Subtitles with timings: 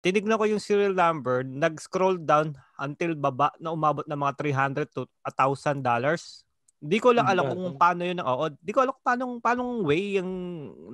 [0.00, 4.32] tinignan ko yung serial number, nag-scroll down until baba na umabot ng mga
[4.86, 6.46] 300 to 1,000 dollars.
[6.78, 8.22] Di ko lang alam kung paano yun.
[8.22, 10.30] Oo, di ko alam kung paano, paano way yung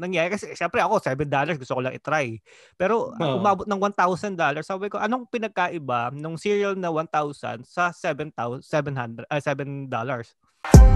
[0.00, 0.32] nangyari.
[0.32, 1.28] Kasi syempre ako, $7
[1.60, 2.40] gusto ko lang itry.
[2.80, 4.64] Pero uh, umabot ng $1,000.
[4.64, 10.93] Sabi ko, anong pinagkaiba ng serial na 1,000 sa $7,700, uh, $7?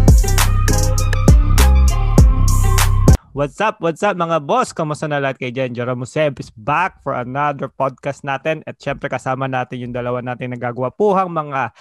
[3.36, 3.76] What's up?
[3.84, 4.72] What's up mga boss?
[4.72, 5.76] Kamusta na lahat kay Jen?
[5.76, 8.64] Jerome Seb is back for another podcast natin.
[8.64, 11.76] At syempre kasama natin yung dalawa natin nagagwapuhang mga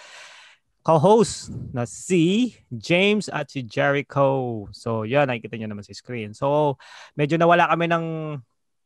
[0.83, 4.67] co-host na si James at si Jericho.
[4.75, 6.35] So yan, nakikita nyo naman sa screen.
[6.35, 6.75] So
[7.15, 8.05] medyo nawala kami ng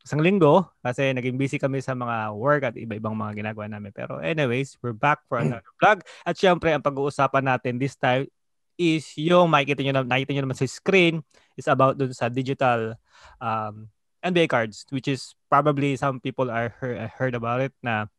[0.06, 3.90] isang linggo kasi naging busy kami sa mga work at iba-ibang mga ginagawa namin.
[3.90, 6.06] Pero anyways, we're back for another vlog.
[6.22, 8.30] At syempre, ang pag-uusapan natin this time
[8.82, 11.22] is yung makikita nyo, na, nakikita nyo naman sa screen
[11.54, 12.96] is about dun sa digital
[13.38, 13.86] um,
[14.22, 18.10] NBA cards which is probably some people are heard, heard about it na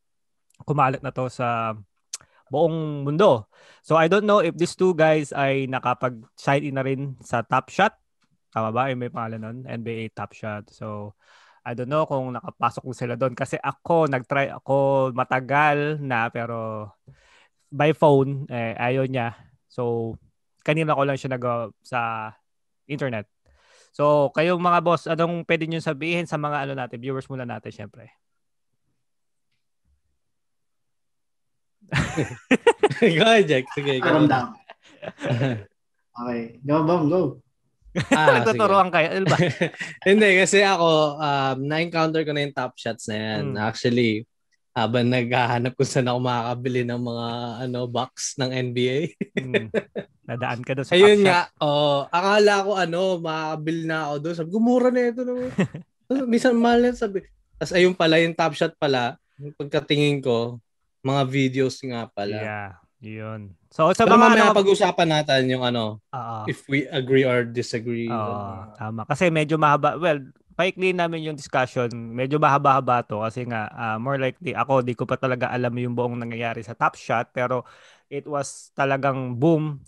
[0.63, 1.75] kumalat na to sa
[2.53, 3.49] buong mundo.
[3.81, 7.73] So I don't know if these two guys ay nakapag-sign in na rin sa Top
[7.73, 7.97] Shot.
[8.53, 8.93] Tama ba?
[8.93, 9.57] Yung may pangalan nun?
[9.65, 10.69] NBA Top Shot.
[10.69, 11.17] So
[11.65, 16.91] I don't know kung nakapasok sila doon kasi ako nag-try ako matagal na pero
[17.73, 19.33] by phone eh, ayaw niya.
[19.65, 20.13] So
[20.63, 21.45] kanina ko lang siya nag
[21.83, 22.31] sa
[22.87, 23.27] internet.
[23.93, 27.69] So, kayong mga boss, anong pwede niyo sabihin sa mga ano natin, viewers muna natin
[27.69, 28.09] syempre.
[33.19, 33.69] go ahead, Jack.
[33.77, 34.09] Sige, go.
[34.09, 34.57] Calm down.
[36.17, 36.41] okay.
[36.65, 37.21] Go, Bong, go.
[38.09, 39.21] Ah, Nagtuturuan kayo.
[39.21, 39.37] Ano ba?
[40.09, 43.53] Hindi, kasi ako, um, na-encounter ko na yung top shots na yan.
[43.53, 43.61] Hmm.
[43.61, 44.25] Actually,
[44.73, 47.27] habang naghahanap kung saan ako makakabili ng mga
[47.69, 48.97] ano box ng NBA.
[49.37, 49.69] hmm.
[50.29, 54.35] Nadaan ka doon sa Ayun nga, oh, akala ko ano, makakabili na ako doon.
[54.35, 55.49] Sabi ko, mura na ito naman.
[56.31, 57.21] Minsan mahal na sabi.
[57.61, 59.15] Tapos ayun pala, yung top shot pala,
[59.61, 60.57] pagkatingin ko,
[61.05, 62.37] mga videos nga pala.
[62.41, 62.71] Yeah,
[63.03, 63.41] yun.
[63.69, 68.09] So sa Pero mga ano, pag-usapan natin yung ano, uh, if we agree or disagree.
[68.09, 69.05] Oo, uh, tama.
[69.05, 69.99] Kasi medyo mahaba.
[70.01, 71.89] Well, paikli namin yung discussion.
[71.91, 75.97] Medyo mahaba-haba to kasi nga uh, more likely ako di ko pa talaga alam yung
[75.97, 77.65] buong nangyayari sa Top Shot pero
[78.09, 79.81] it was talagang boom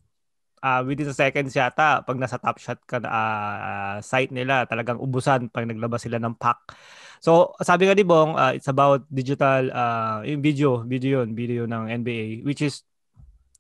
[0.66, 5.70] uh, within seconds yata pag nasa Top Shot ka uh, site nila talagang ubusan pag
[5.70, 6.74] naglabas sila ng pack.
[7.22, 11.70] So sabi nga ni Bong uh, it's about digital uh, yung video, video yun, video
[11.70, 12.82] ng NBA which is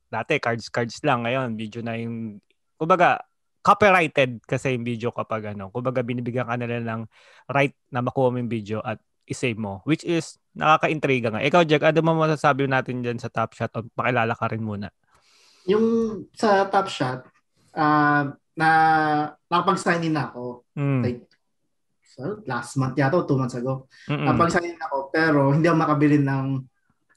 [0.09, 2.39] dati cards cards lang ngayon video na yung
[2.77, 3.21] kumbaga
[3.65, 7.01] copyrighted kasi yung video kapag ano, kumbaga binibigyan ka nila ng
[7.49, 11.41] right na makuha mo yung video at isave mo, which is nakaka-intriga nga.
[11.41, 14.93] Ikaw, Jack, ano mo masasabi natin dyan sa Top Shot o pakilala ka rin muna?
[15.65, 15.85] Yung
[16.37, 17.25] sa Top Shot,
[17.73, 18.23] uh,
[18.55, 18.69] na
[19.49, 20.63] nakapag-sign in ako.
[20.77, 21.01] Mm.
[21.01, 21.25] Like,
[22.05, 23.89] so, last month yata o two months ago.
[24.07, 24.29] Mm-mm.
[24.29, 26.45] Nakapag-sign in ako, pero hindi ako makabili ng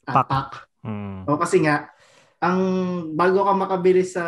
[0.08, 0.28] uh, pack.
[0.32, 0.50] pack.
[0.82, 1.28] Mm.
[1.28, 1.92] O, kasi nga,
[2.40, 2.58] ang
[3.14, 4.24] bago ka makabili sa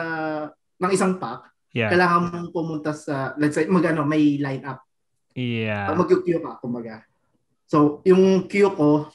[0.53, 1.91] ng isang pack, Yeah.
[1.91, 4.83] Kailangan mong pumunta sa, let's say, magano may line up.
[5.39, 5.95] Yeah.
[5.95, 7.07] Mag-queue ka, kumbaga.
[7.71, 9.11] So, yung queue ko,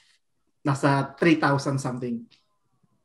[0.63, 2.23] nasa 3,000 something.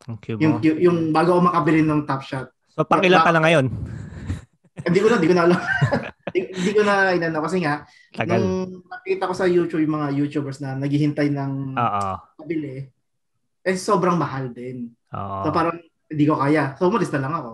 [0.07, 0.43] Ang queue mo?
[0.43, 2.47] Yung, queue, yung bago ako makabili ng top shot.
[2.71, 3.67] So, pang ilan ka na ngayon?
[4.87, 5.61] Hindi ko na, hindi ko na alam.
[6.57, 7.85] Hindi ko na inano kasi nga
[8.17, 8.41] Tagal.
[8.41, 11.77] nung nakita ko sa YouTube yung mga YouTubers na naghihintay ng
[12.41, 12.89] pabili
[13.65, 14.93] eh sobrang mahal din.
[15.13, 15.45] Oo.
[15.45, 15.77] So parang
[16.11, 16.75] hindi ko kaya.
[16.81, 17.53] So umalis na lang ako.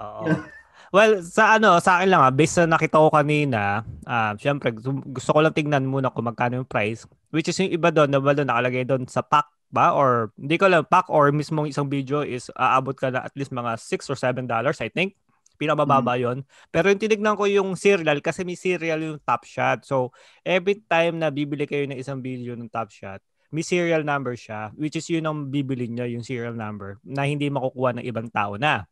[0.00, 0.24] Oo.
[0.94, 5.30] Well, sa ano, sa akin lang ah, based sa nakita ko kanina, uh, syempre gusto
[5.34, 7.06] ko lang tingnan muna kung magkano yung price.
[7.34, 10.70] Which is yung iba doon, na doon nakalagay doon sa pack ba or hindi ko
[10.70, 14.16] lang pack or mismo isang video is aabot ka na at least mga 6 or
[14.18, 15.18] 7 dollars I think.
[15.56, 16.20] Pinamababa mm.
[16.20, 16.38] yon.
[16.68, 19.88] Pero yung tinignan ko yung serial kasi may serial yung Top Shot.
[19.88, 20.12] So
[20.44, 24.70] every time na bibili kayo ng isang video ng Top Shot, may serial number siya
[24.76, 28.54] which is yun ang bibili niya yung serial number na hindi makukuha ng ibang tao
[28.60, 28.86] na.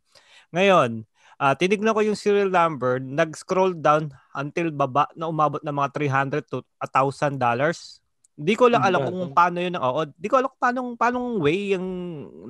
[0.51, 1.05] Ngayon,
[1.39, 5.91] uh, tinignan ko yung serial number, nag-scroll down until baba na umabot ng mga
[6.43, 8.03] 300 to 1,000 dollars.
[8.35, 9.79] Di ko lang alam kung paano yun.
[9.79, 11.87] Oo, di ko alam kung paano, paano way yung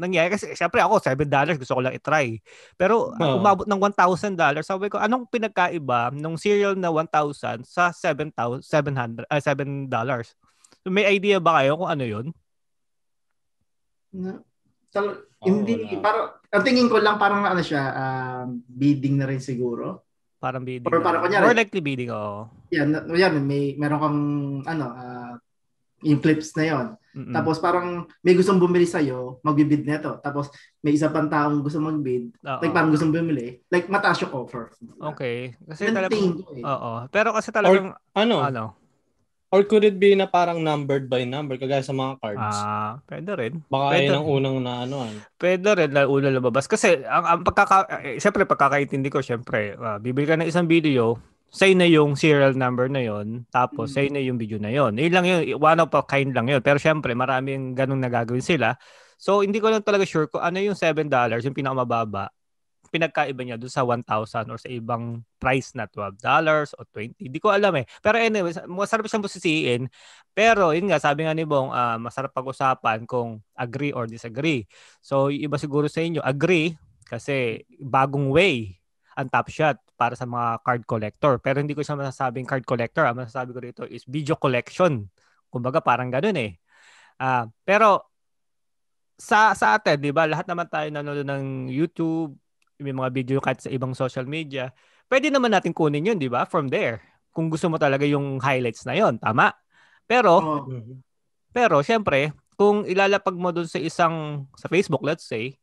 [0.01, 0.33] nangyari.
[0.33, 2.41] Kasi syempre ako, 7 dollars gusto ko lang itry.
[2.81, 4.65] Pero uh, umabot ng 1,000 dollars.
[4.65, 10.33] Sabi ko, anong pinagkaiba ng serial na 1,000 sa 7,700, uh, 7 dollars?
[10.81, 12.27] So, may idea ba kayo kung ano yun?
[14.15, 14.54] No.
[14.95, 15.99] Tal- oh, hindi, wala.
[15.99, 20.07] parang, ang tingin ko lang parang ano siya, um, bidding na rin siguro.
[20.39, 20.87] Parang bidding.
[20.87, 21.43] Or parang kunyari.
[21.43, 22.47] More likely bidding, oo.
[22.47, 22.71] Oh.
[22.71, 24.21] Yan, yan, may, meron kang,
[24.71, 25.35] ano, uh,
[26.05, 26.87] yung clips na yon.
[27.15, 27.33] Mm-mm.
[27.33, 30.21] Tapos parang may gustong bumili sa iyo, magbibid nito.
[30.21, 30.53] Tapos
[30.85, 32.61] may isa pang taong gusto magbid, Uh-oh.
[32.61, 34.75] like parang gustong bumili, like mataas yung offer.
[35.15, 35.57] Okay.
[35.65, 36.63] Kasi talagang eh.
[36.63, 36.93] Oo.
[37.09, 38.37] Pero kasi talagang Or, ano?
[38.43, 38.65] Ano?
[39.55, 42.59] Or could it be na parang numbered by number, kagaya sa mga cards?
[42.59, 43.55] Ah, pwede rin.
[43.71, 44.11] Baka pwede.
[44.11, 45.07] yun ang unang na ano.
[45.07, 45.19] ano.
[45.39, 46.67] Pwede rin na una lumabas.
[46.67, 48.03] Kasi, ang, ang pagkaka...
[48.03, 51.23] Eh, siyempre, pagkakaintindi ko, siyempre, uh, bibili ka ng isang video,
[51.55, 53.95] say na yung serial number na yon tapos mm.
[53.95, 56.59] say na yung video na yon Yun lang yun, one of a kind lang yun.
[56.59, 58.75] Pero syempre, maraming ganung nagagawin sila.
[59.23, 61.07] So, hindi ko lang talaga sure kung ano yung $7,
[61.47, 62.34] yung pinakamababa,
[62.95, 66.23] pinagkaiba niya doon sa 1,000 or sa ibang price na $12
[66.79, 67.19] o 20.
[67.19, 67.85] Hindi ko alam eh.
[67.99, 69.91] Pero anyway, masarap siyang busisiin.
[70.31, 74.63] Pero yun nga, sabi nga ni Bong, uh, masarap pag-usapan kung agree or disagree.
[75.03, 76.79] So, iba siguro sa inyo, agree
[77.11, 78.79] kasi bagong way
[79.19, 81.43] ang Top Shot para sa mga card collector.
[81.43, 83.07] Pero hindi ko siya masasabing card collector.
[83.07, 85.11] Ang masasabi ko dito is video collection.
[85.51, 86.59] Kumbaga parang ganun eh.
[87.19, 88.03] Uh, pero
[89.15, 90.27] sa sa atin, 'di ba?
[90.27, 92.35] Lahat naman tayo nanonood ng YouTube,
[92.79, 94.75] may mga video kahit sa ibang social media,
[95.07, 96.49] pwede naman natin kunin yun, di ba?
[96.49, 97.03] From there.
[97.35, 99.51] Kung gusto mo talaga yung highlights na yon tama?
[100.07, 100.63] Pero, oh.
[101.51, 105.59] pero syempre, kung ilalapag mo dun sa isang, sa Facebook, let's say,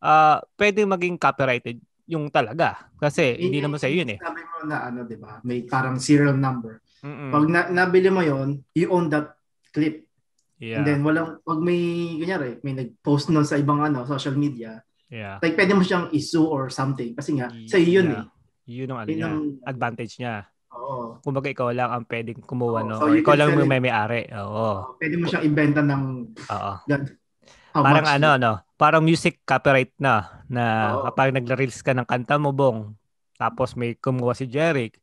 [0.00, 1.78] uh, pwede maging copyrighted
[2.08, 2.90] yung talaga.
[2.98, 4.18] Kasi hindi naman sa yun eh.
[4.18, 5.38] Sabi mo na ano, di ba?
[5.46, 6.82] May parang serial number.
[7.02, 7.30] Mm-mm.
[7.34, 9.34] Pag na, nabili mo yon you own that
[9.74, 10.06] clip.
[10.62, 10.78] Yeah.
[10.78, 14.78] And then walang pag may kunyari, may nag-post nun sa ibang ano, social media,
[15.12, 15.36] Yeah.
[15.44, 17.12] Like, pwede mo siyang isu or something.
[17.12, 18.24] Kasi nga, sa iyo yun yeah.
[18.24, 18.26] eh.
[18.72, 19.30] Yun ang ano niya,
[19.68, 20.48] advantage niya.
[20.72, 21.20] Oo.
[21.20, 22.88] Kumbaga ikaw lang ang pwedeng kumuha, Oo.
[22.88, 22.96] no?
[22.96, 24.32] So, ikaw lang yung may may-ari.
[24.32, 24.96] Oo.
[24.96, 26.72] Pwede mo siyang ibenta ng Oo.
[27.76, 28.52] parang ano, no?
[28.80, 31.12] Parang music copyright na, na Oo.
[31.12, 32.96] kapag nag-release ka ng kanta mo, Bong,
[33.36, 34.96] tapos may kumuha si Jeric,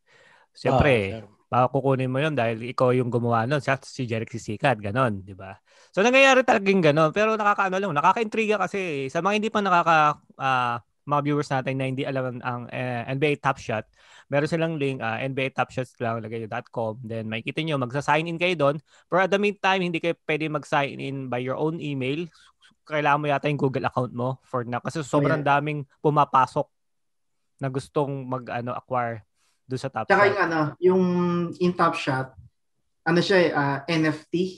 [0.58, 3.58] siyempre, oh, baka kukunin mo yun dahil ikaw yung gumawa nun.
[3.58, 5.58] Siya, si Jeric sisikat, ganon, di ba?
[5.90, 7.10] So, nangyayari talagang ganon.
[7.10, 10.78] Pero nakakaano lang, nakaka-intriga kasi sa mga hindi pa nakaka, uh,
[11.10, 13.82] mga viewers natin na hindi alam ang uh, eh, NBA Top Shot,
[14.30, 17.02] meron silang link, uh, ah, NBA Top Shots lang, lagay .com.
[17.02, 18.76] Then, makikita nyo, magsa-sign in kayo doon.
[19.10, 22.30] Pero at the meantime, hindi kayo pwede mag-sign in by your own email.
[22.86, 24.78] Kailangan mo yata yung Google account mo for na.
[24.78, 25.58] Kasi sobrang oh, yeah.
[25.58, 26.70] daming pumapasok
[27.58, 29.29] na gustong mag-ano acquire
[29.70, 31.04] doon sa Top Tsaka yung ano, yung
[31.62, 32.34] in Top Shot,
[33.06, 34.58] ano siya uh, ah, NFT.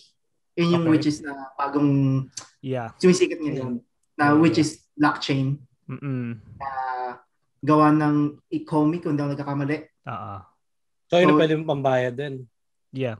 [0.55, 0.91] Yun yung okay.
[0.95, 2.25] which is na bagong
[2.63, 2.95] yeah.
[2.95, 3.83] sumisikat ngayon.
[4.15, 4.63] Na yeah, which yeah.
[4.63, 5.59] is blockchain.
[5.91, 6.39] Mm-mm.
[6.55, 6.69] Na
[7.59, 9.77] gawa ng e-comic kung hindi ako nagkakamali.
[10.07, 10.33] Oo.
[11.11, 12.47] So, yun so, pwede mong pambayad din.
[12.95, 13.19] Yeah.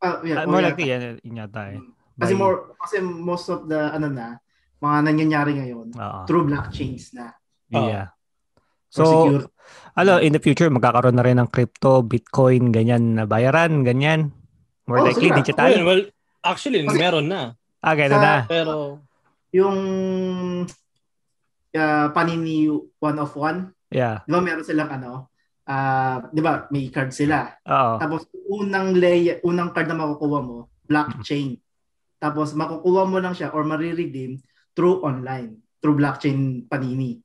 [0.00, 1.80] Uh, yeah, uh, more likely yan, yan yata eh.
[2.20, 4.40] Kasi more kasi most of the ano na
[4.80, 6.24] mga nangyayari ngayon uh-huh.
[6.24, 7.36] through blockchains na.
[7.68, 8.12] Yeah.
[8.90, 9.46] So,
[9.94, 14.34] ano, in the future, magkakaroon na rin ng crypto, Bitcoin, ganyan na bayaran, ganyan.
[14.90, 15.70] More oh, likely, digital.
[15.70, 16.02] Well, well,
[16.42, 17.54] actually, Kasi, meron na.
[17.80, 18.36] Ah, gano'n na.
[18.50, 18.98] Pero,
[19.54, 19.78] yung
[21.74, 22.66] uh, Panini
[22.98, 24.22] one of one, yeah.
[24.26, 25.30] di ba meron silang ano,
[25.66, 27.46] uh, di ba may card sila.
[27.66, 27.94] Oo.
[27.98, 31.58] Tapos unang layer, unang card na makukuha mo, blockchain.
[31.58, 32.18] Mm-hmm.
[32.20, 34.38] Tapos makukuha mo lang siya or mariredeem
[34.74, 37.22] through online, through blockchain Panini.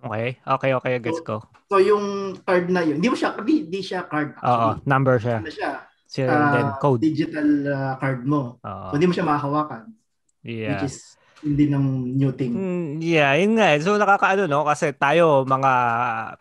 [0.00, 0.40] Okay.
[0.40, 1.44] Okay, okay, gets ko.
[1.68, 4.36] So, so yung card na yun, hindi mo siya, hindi, hindi siya card.
[4.40, 5.44] Oo, number siya.
[5.44, 5.70] Ano siya?
[6.10, 7.00] Serial uh, then code.
[7.04, 8.58] Digital uh, card mo.
[8.64, 8.88] Oo.
[8.90, 9.82] So, hindi mo siya mahahawakan.
[10.42, 10.80] Yeah.
[10.80, 12.52] Which is hindi ng new thing.
[12.52, 13.76] Mm, yeah, yun nga.
[13.76, 13.80] Eh.
[13.80, 15.72] So nakakaano no kasi tayo mga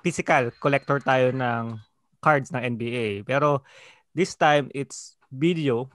[0.03, 1.79] physical collector tayo ng
[2.19, 3.23] cards ng NBA.
[3.23, 3.63] Pero
[4.11, 5.87] this time it's video.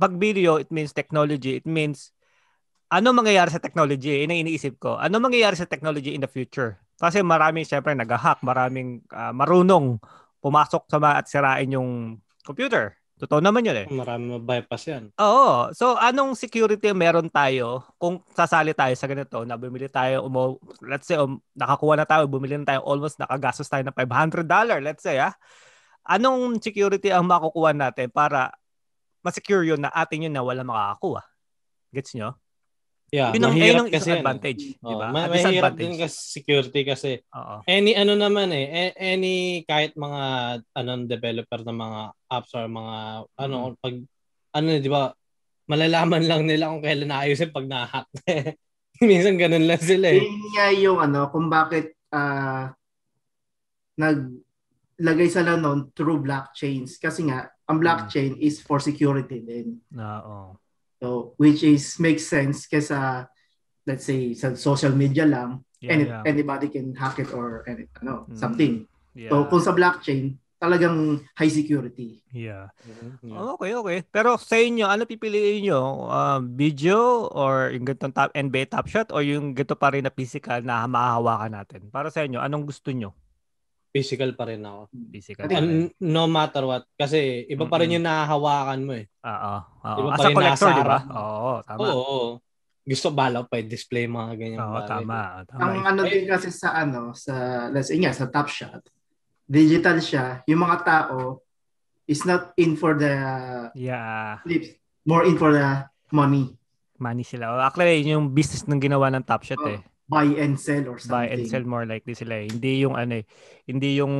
[0.00, 1.60] Pag video, it means technology.
[1.60, 2.16] It means
[2.90, 4.26] ano mangyayari sa technology?
[4.26, 4.98] Yun ang iniisip ko.
[4.98, 6.74] Ano mangyayari sa technology in the future?
[6.98, 10.02] Kasi maraming syempre nag-hack, maraming uh, marunong
[10.42, 12.98] pumasok sa at sirain yung computer.
[13.20, 13.86] Totoo naman yun eh.
[13.92, 15.12] Marami bypass yan.
[15.20, 15.68] Oo.
[15.76, 21.04] So, anong security meron tayo kung sasali tayo sa ganito na bumili tayo, umo, let's
[21.04, 25.20] say, um, nakakuha na tayo, bumili na tayo, almost nakagastos tayo ng $500, let's say,
[25.20, 25.36] ah.
[26.08, 28.56] Anong security ang makukuha natin para
[29.20, 31.20] ma-secure yun na atin yun na wala makakakuha?
[31.92, 32.40] Gets nyo?
[33.10, 34.86] Yeah, yun ang, mahirap yun kasi advantage, yan.
[34.86, 35.06] di ba?
[35.10, 37.58] Oh, mahirap din kasi security kasi Oo.
[37.66, 40.22] any ano naman eh, any kahit mga
[40.78, 42.00] anong developer ng mga
[42.30, 42.96] apps or mga
[43.34, 43.82] ano mm.
[43.82, 43.94] pag
[44.54, 45.10] ano di ba
[45.66, 48.10] malalaman lang nila kung kailan naayusin pag na-hack.
[49.02, 50.22] Minsan ganun lang sila eh.
[50.22, 52.70] Yun nga yung ano kung bakit uh,
[53.98, 58.42] naglagay sila noon through blockchains kasi nga ang blockchain mm.
[58.42, 59.78] is for security din.
[59.94, 60.58] Oo.
[61.00, 62.92] So, which is makes sense kasi
[63.88, 66.22] let's say sa social media lang, yeah, any, yeah.
[66.28, 68.36] anybody can hack it or any, ano, mm.
[68.36, 68.84] something.
[69.16, 69.32] Yeah.
[69.32, 72.20] So, kung sa blockchain, talagang high security.
[72.28, 72.68] Yeah.
[72.84, 73.32] Mm-hmm.
[73.32, 73.40] yeah.
[73.56, 73.98] Okay, okay.
[74.12, 76.04] Pero sa inyo, ano pipiliin nyo?
[76.04, 80.12] Uh, video or yung ganitong top, NBA Top Shot o yung ganito pa rin na
[80.12, 81.88] physical na mahahawakan natin?
[81.88, 83.16] Para sa inyo, anong gusto nyo?
[83.90, 84.90] Physical pa rin ako.
[85.10, 85.44] Physical.
[85.50, 86.86] Uh, no matter what.
[86.94, 89.06] Kasi iba pa rin yung nahahawakan mo eh.
[89.26, 89.54] Oo.
[89.86, 89.98] Oo.
[89.98, 90.98] Iba As a collector, di ba?
[91.10, 91.80] Oo, tama.
[91.82, 92.18] Oo, oo.
[92.86, 94.58] Gusto bala pa display mga ganyan.
[94.62, 95.60] Oo, tama, tama.
[95.62, 98.82] Ang ano din kasi sa ano, sa, let's say nga, sa Top Shot,
[99.44, 101.42] digital siya, yung mga tao
[102.06, 103.14] is not in for the
[103.74, 104.38] yeah.
[104.42, 104.74] clips,
[105.06, 106.54] more in for the money.
[106.98, 107.58] Money sila.
[107.62, 109.70] Actually, yung business ng ginawa ng Top Shot oh.
[109.70, 111.14] eh buy and sell or something.
[111.14, 112.50] Buy and sell more likely sila eh.
[112.50, 113.24] Hindi yung ano eh,
[113.70, 114.14] hindi yung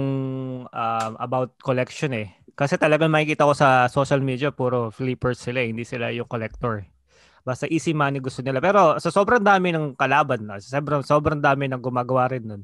[0.71, 2.31] uh, about collection eh.
[2.55, 5.75] Kasi talagang makikita ko sa social media puro flippers sila eh.
[5.75, 6.87] hindi sila yung collector.
[7.43, 8.63] Basta easy money gusto nila.
[8.63, 12.63] Pero sa sobrang dami ng kalaban na, sobrang sobrang dami ng gumagawa rin nun.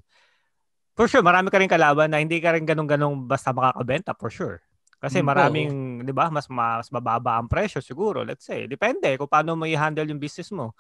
[0.96, 4.64] For sure, marami ka rin kalaban na hindi ka rin ganun-ganun basta makakabenta for sure.
[4.96, 6.04] Kasi mm, maraming, oh.
[6.08, 8.64] 'di ba, mas mas mababa ang presyo siguro, let's say.
[8.64, 10.72] Depende kung paano mo i-handle yung business mo.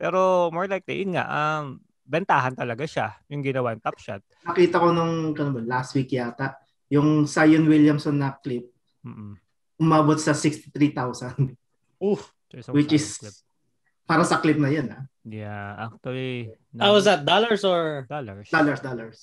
[0.00, 4.24] Pero more likely, yun nga, um, bentahan talaga siya yung ginawa ng Top Shot.
[4.48, 6.56] Nakita ko nung ano ba, last week yata,
[6.88, 8.64] yung Zion Williamson na clip,
[9.04, 9.36] Mm-mm.
[9.76, 11.52] umabot sa 63,000.
[12.00, 12.16] Uh,
[12.72, 13.36] which is clip.
[14.08, 14.88] para sa clip na yun.
[14.88, 15.04] Ah.
[15.28, 16.56] Yeah, actually.
[16.72, 17.28] How was that?
[17.28, 18.08] Dollars or?
[18.08, 18.48] Dollars.
[18.48, 19.18] Dollars, dollars.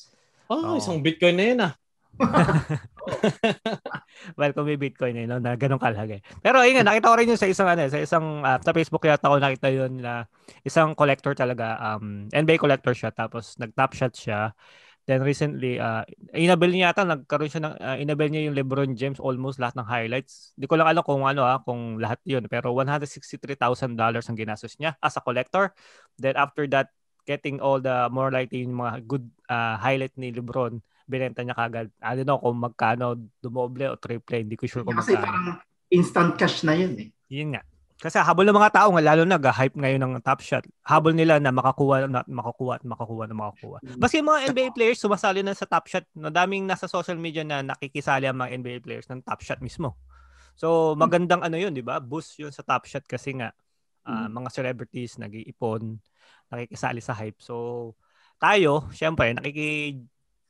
[0.46, 0.78] Oh, oh.
[0.78, 1.74] isang Bitcoin na yun ah.
[4.40, 6.24] well, kung may Bitcoin eh, no, na ganun kalagay.
[6.40, 9.04] Pero ayun nga, nakita ko rin yun sa isang, ano, sa isang, uh, sa Facebook
[9.04, 10.26] yata ko nakita yun na
[10.64, 14.56] isang collector talaga, um, NBA collector siya, tapos nag-top shot siya.
[15.06, 16.02] Then recently, uh,
[16.34, 19.86] inabel niya yata, nagkaroon siya ng, uh, inabel niya yung LeBron James almost lahat ng
[19.86, 20.58] highlights.
[20.58, 22.50] Hindi ko lang alam kung ano ha, kung lahat yun.
[22.50, 25.78] Pero $163,000 ang ginastos niya as a collector.
[26.18, 26.90] Then after that,
[27.30, 31.88] getting all the more likely yung mga good uh, highlight ni LeBron, binenta niya kagad.
[32.02, 35.26] I don't know kung magkano, dumoble o triple, hindi ko sure kung Kasi magkano.
[35.26, 35.48] parang
[35.90, 37.10] instant cash na yun eh.
[37.30, 37.64] Yun nga.
[37.96, 40.66] Kasi habol ng mga tao, lalo na hype ngayon ng top shot.
[40.84, 43.78] Habol nila na makakuha, na makakuha, at makakuha, na makakuha.
[43.96, 46.04] Basta yung mga NBA players, sumasali na sa top shot.
[46.12, 49.96] No, daming nasa social media na nakikisali ang mga NBA players ng top shot mismo.
[50.60, 52.04] So, magandang ano yun, di ba?
[52.04, 53.56] Boost yun sa top shot kasi nga,
[54.06, 55.96] uh, mga celebrities nag-iipon,
[56.52, 57.40] nakikisali sa hype.
[57.40, 57.96] So,
[58.38, 60.04] tayo, syempre, nakiki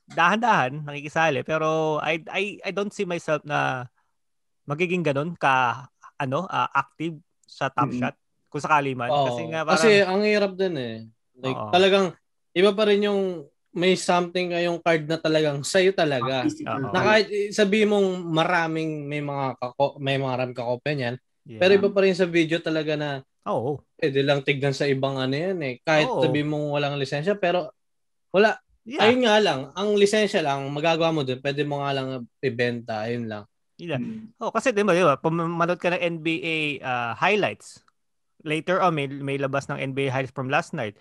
[0.10, 3.90] dahan-dahan nakikisali pero I I I don't see myself na
[4.70, 5.90] magiging ganun ka
[6.22, 8.02] ano uh, active sa top mm-hmm.
[8.06, 8.16] shot
[8.50, 10.96] kung sakali man oh, kasi nga parang, kasi ang hirap din eh
[11.42, 11.74] like oh.
[11.74, 12.14] talagang
[12.56, 13.22] iba pa rin yung
[13.76, 16.48] may something kayong card na talagang sa'yo talaga.
[16.48, 16.96] Uh-oh.
[16.96, 21.60] Na kahit sabihin mong maraming may mga kako, may mga ram kakopya niyan, yeah.
[21.60, 23.62] pero iba pa rin sa video talaga na Oo.
[23.62, 23.76] Oh.
[23.94, 25.78] Pwede lang tignan sa ibang ano yan eh.
[25.86, 26.26] Kahit oh.
[26.26, 27.70] sabihin mong walang lisensya pero
[28.34, 29.02] wala Yeah.
[29.02, 33.26] Ayun nga lang, ang lisensya lang, magagawa mo dun, pwede mo nga lang ibenta, ayun
[33.26, 33.44] lang.
[33.82, 34.00] Yeah.
[34.00, 34.32] Hmm.
[34.40, 37.84] Oh, kasi 'di ba, 'di ba, pumanood ka ng NBA uh, ah, highlights.
[38.46, 40.96] Later on may may labas ng NBA highlights from last night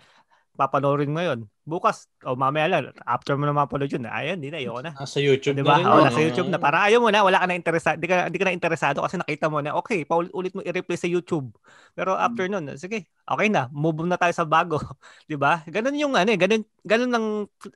[0.55, 1.45] papanoorin mo yun.
[1.67, 4.95] Bukas, o oh, mamaya lang, after mo na mapanood yun, ayun, di na, ayoko na.
[4.95, 5.75] Nasa YouTube diba?
[5.75, 5.85] na rin.
[5.85, 6.61] Oh, nasa YouTube na.
[6.61, 9.19] Para ayaw mo na, wala ka na interesado, di ka, di ka na interesado kasi
[9.19, 11.51] nakita mo na, okay, paulit-ulit mo i-replay sa YouTube.
[11.97, 14.77] Pero after nun, sige, okay na, move na tayo sa bago.
[15.29, 15.65] di ba?
[15.65, 17.27] Ganun yung, ano eh, ganun, ganun ang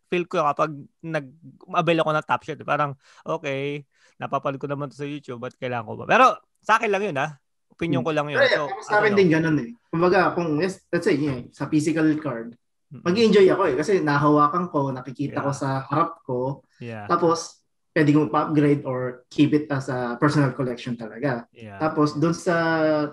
[0.07, 0.71] feel ko kapag
[1.01, 2.59] nag-avail ako ng top shot.
[2.61, 2.93] Parang,
[3.25, 3.89] okay,
[4.21, 6.05] napapanood ko naman to sa YouTube, but kailangan ko ba?
[6.05, 7.39] Pero, sa akin lang yun, ha?
[7.73, 8.43] Opinion ko lang yun.
[8.51, 9.71] So, sa akin din ganun eh.
[9.87, 12.58] Kumbaga, kung, let's say, yeah, sa physical card,
[12.89, 15.45] mag-enjoy ako eh kasi nahawakan ko, nakikita yeah.
[15.45, 16.65] ko sa harap ko.
[16.81, 17.05] Yeah.
[17.05, 17.61] Tapos
[17.93, 21.45] pwede kong pa-upgrade or keep it as a personal collection talaga.
[21.53, 21.77] Yeah.
[21.77, 22.55] Tapos doon sa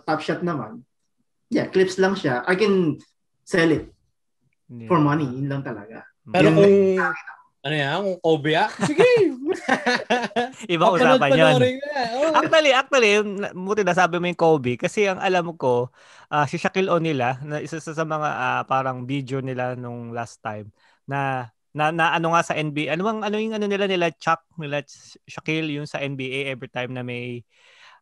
[0.05, 0.85] Top Shot naman,
[1.53, 2.45] yeah, clips lang siya.
[2.49, 2.97] I can
[3.45, 3.93] sell it
[4.73, 4.89] yeah.
[4.89, 6.09] for money, yun lang talaga.
[6.25, 6.77] Pero yun kung
[7.67, 8.71] ano yan, kung Kobe ah?
[8.87, 9.11] Sige!
[10.75, 11.55] Ibang usapan yun.
[11.59, 12.39] Oh.
[12.39, 13.13] Actually, actually,
[13.53, 15.91] buti na sabi mo yung Kobe kasi ang alam ko,
[16.31, 20.39] uh, si Shaquille O'Neal ah, na isa sa mga uh, parang video nila nung last
[20.47, 20.71] time
[21.11, 24.41] na na, na ano nga sa NBA, ano bang ano yung ano nila nila Chuck
[24.57, 24.81] nila
[25.29, 27.45] Shaquille yung sa NBA every time na may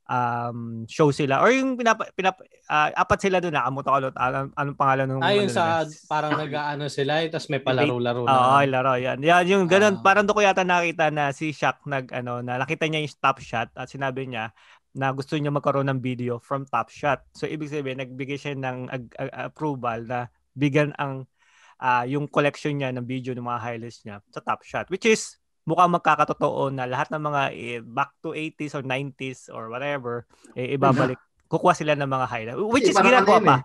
[0.09, 4.17] um, show sila or yung pinap, pinap uh, apat sila doon nakamuta ko ulit.
[4.17, 6.09] Anong, anong pangalan ng ayun ano sa nila?
[6.09, 8.33] parang nag-aano sila eh, tapos may palaro-laro na.
[8.33, 9.19] Oo oh, laro yan.
[9.25, 10.01] Yan yung ganun.
[10.01, 13.17] Uh, parang doon ko yata nakita na si Shaq nag ano na nakita niya yung
[13.21, 14.53] top shot at sinabi niya
[14.95, 17.27] na gusto niya magkaroon ng video from Top Shot.
[17.35, 21.27] So ibig sabihin nagbigay siya ng ag- ag- approval na bigyan ang
[21.83, 25.43] uh, yung collection niya ng video ng mga highlights niya sa Top Shot which is
[25.65, 30.77] mukhang magkakatotoo na lahat ng mga eh, back to 80s or 90s or whatever, eh,
[30.77, 31.17] ibabalik.
[31.53, 32.61] Kukuha sila ng mga highlights.
[32.73, 33.57] Which is ginagawa ano pa.
[33.61, 33.63] Eh.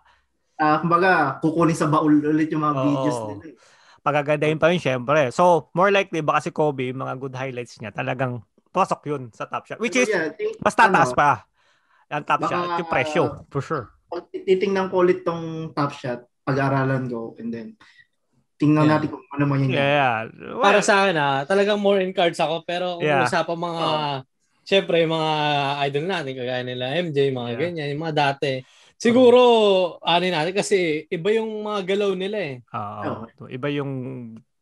[0.59, 2.83] Uh, kumbaga, kukunin sa baul ulit yung mga Oo.
[2.83, 3.43] videos nila.
[3.47, 3.55] Eh.
[3.99, 5.31] Pagagandahin pa yun, syempre.
[5.31, 9.67] So, more likely, baka si Kobe, mga good highlights niya, talagang pasok yun sa top
[9.67, 9.79] shot.
[9.79, 11.31] Which is, yeah, think, mas tataas ano, pa.
[12.11, 13.85] Ang top baka, shot, yung presyo, for sure.
[14.31, 17.67] Titingnan ko ulit tong top shot, pag-aralan ko, and then,
[18.59, 18.91] tingnan yeah.
[18.99, 19.71] natin kung ano man yun.
[19.71, 20.27] Yeah.
[20.35, 23.23] Well, Para sa akin ah, talagang more in cards ako pero kung yeah.
[23.23, 24.17] usapang mga oh.
[24.67, 25.31] syempre yung mga
[25.87, 27.59] idol natin kagaya nila MJ, mga yeah.
[27.63, 28.59] ganyan, yung mga dati.
[28.99, 29.39] Siguro
[30.03, 32.55] ano natin kasi iba yung mga galaw nila eh.
[32.75, 33.23] Oo.
[33.39, 33.91] Uh, iba yung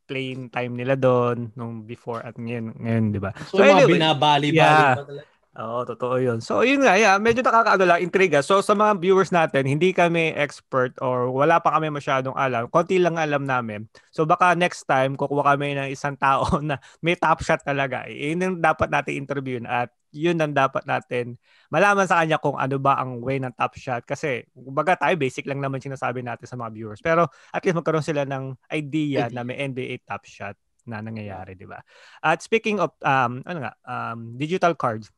[0.08, 3.36] playing time nila doon nung before at ngayon, ngayon 'di ba?
[3.52, 4.96] So, so anyway, binabali-bali yeah.
[4.96, 5.37] pa talaga.
[5.58, 6.38] Oo, totoo yun.
[6.38, 8.46] So, yun nga, yeah, medyo nakakaano lang, intriga.
[8.46, 12.70] So, sa mga viewers natin, hindi kami expert or wala pa kami masyadong alam.
[12.70, 13.90] Konti lang alam namin.
[14.14, 18.06] So, baka next time, kukuha kami ng isang tao na may top shot talaga.
[18.06, 21.42] Yun yung dapat natin interviewin at yun ang dapat natin
[21.74, 24.06] malaman sa kanya kung ano ba ang way ng top shot.
[24.06, 27.02] Kasi, baga tayo, basic lang naman sinasabi natin sa mga viewers.
[27.02, 30.54] Pero, at least magkaroon sila ng idea na may NBA top shot
[30.88, 31.84] na nangyayari, di ba?
[32.24, 35.12] At speaking of, um, ano nga, um, digital cards,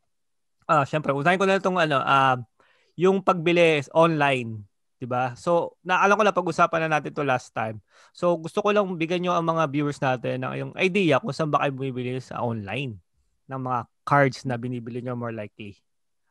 [0.69, 2.37] ah, syempre, unahin ko na itong ano, ah,
[2.93, 4.61] yung pagbili online,
[5.01, 5.33] 'di ba?
[5.33, 7.81] So, naalam ko na pag-usapan na natin to last time.
[8.13, 11.49] So, gusto ko lang bigyan niyo ang mga viewers natin ng yung idea kung saan
[11.49, 12.99] ba kayo bumibili sa online
[13.49, 15.79] ng mga cards na binibili niyo more likely.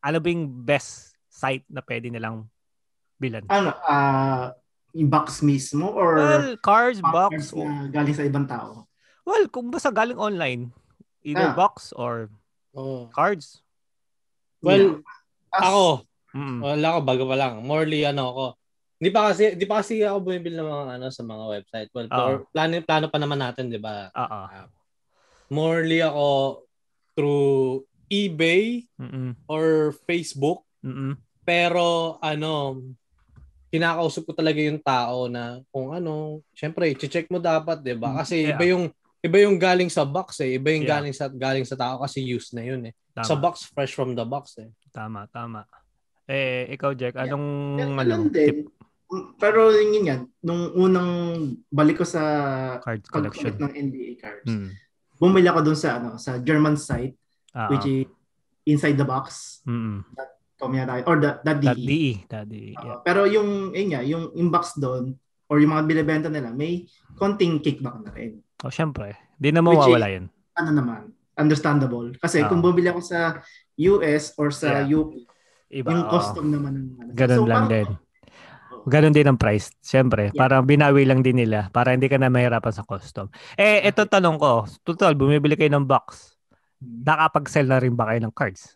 [0.04, 2.46] Ano ba yung best site na pwede nilang
[3.18, 3.48] bilan?
[3.50, 4.44] Ano, ah, uh,
[4.92, 8.88] yung box mismo or well, cards, box, cards na galing sa ibang tao?
[9.24, 10.72] Well, kung basta galing online,
[11.24, 11.56] either ah.
[11.56, 12.32] box or
[12.72, 13.08] oh.
[13.12, 13.60] cards.
[14.62, 15.60] Well, yeah.
[15.62, 15.84] ako,
[16.34, 16.58] mm.
[16.62, 17.54] wala ko bago pa lang.
[17.62, 18.44] Morely ano ako.
[18.98, 21.88] Hindi pa kasi hindi pa kasi ako bumibili ng mga ano sa mga website.
[21.94, 22.42] Well, uh-huh.
[22.50, 24.10] plano plano pa naman natin, 'di ba?
[24.10, 24.40] Oo.
[24.50, 24.66] Uh,
[25.48, 26.28] morely ako
[27.14, 29.38] through eBay Mm-mm.
[29.46, 30.66] or Facebook.
[30.82, 31.14] Mm-mm.
[31.46, 32.82] Pero ano,
[33.70, 38.18] kinakausap ko talaga yung tao na kung ano, syempre, i-check mo dapat, 'di ba?
[38.20, 38.56] Kasi yeah.
[38.56, 38.90] iba yung
[39.28, 40.96] iba yung galing sa box eh, iba yung yeah.
[40.96, 42.94] galing sa galing sa tao kasi used na yun eh.
[43.12, 43.28] Tama.
[43.28, 44.72] Sa box, fresh from the box eh.
[44.88, 45.68] Tama, tama.
[46.24, 47.92] Eh, ikaw, Jack, anong yeah.
[47.92, 48.32] ano, din.
[48.32, 48.58] Tip?
[49.40, 51.12] Pero yun yan, nung unang
[51.72, 52.20] balik ko sa
[52.84, 54.68] card collection ng NBA cards, hmm.
[55.16, 57.16] bumili ako dun sa ano sa German site,
[57.56, 57.72] Uh-oh.
[57.72, 58.04] which is
[58.68, 59.60] inside the box.
[59.64, 60.12] Mm-hmm.
[60.12, 60.28] That,
[61.08, 61.66] or the, that DE.
[61.72, 62.04] That DE.
[62.28, 62.84] That DE yeah.
[62.84, 65.16] uh, pero yung, yun nga, yung inbox doon,
[65.48, 66.84] or yung mga binibenta nila, may
[67.16, 68.44] konting kickback na rin.
[68.66, 69.14] Oh, syempre.
[69.38, 70.26] Hindi na mawawala yun.
[70.58, 72.10] Ano naman, understandable.
[72.18, 73.38] Kasi uh, kung bumili ako sa
[73.78, 74.98] US or sa yeah.
[74.98, 75.14] UP,
[75.70, 77.10] Iba, yung custom naman ng ano.
[77.14, 77.88] Ganun so, lang parang, din.
[78.88, 79.70] Ganun din ang price.
[79.78, 80.38] Siyempre, yeah.
[80.38, 83.30] parang binawi lang din nila para hindi ka na mahirapan sa custom.
[83.54, 84.66] Eh, ito tanong ko.
[84.82, 86.34] Total, bumibili kayo ng box.
[86.82, 87.06] Hmm.
[87.06, 88.74] Nakapag-sell na rin ba kayo ng cards?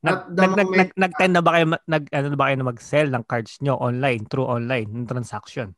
[0.00, 3.08] Nag, nag, nag, nag, nag, na ba kayo nag ano na ba kayo na mag-sell
[3.12, 5.76] ng cards nyo online through online ng transaction?